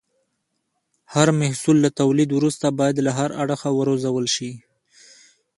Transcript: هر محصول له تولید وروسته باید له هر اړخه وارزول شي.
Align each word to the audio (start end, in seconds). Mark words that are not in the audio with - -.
هر 1.13 1.27
محصول 1.41 1.77
له 1.83 1.89
تولید 2.01 2.29
وروسته 2.33 2.65
باید 2.79 2.95
له 3.05 3.11
هر 3.19 3.29
اړخه 3.43 3.69
وارزول 3.73 4.25
شي. 4.35 4.51